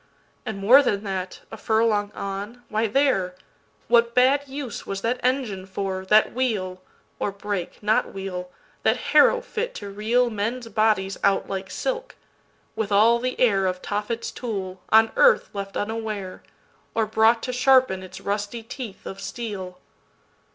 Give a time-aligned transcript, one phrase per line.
[0.47, 3.35] And more than that—a furlong on—why, there!
[3.87, 6.81] What bad use was that engine for, that wheel,
[7.19, 12.15] Or brake, not wheel—that harrow fit to reelMen's bodies out like silk?
[12.75, 16.41] with all the airOf Tophet's tool, on earth left unaware,
[16.95, 19.77] Or brought to sharpen its rusty teeth of steel.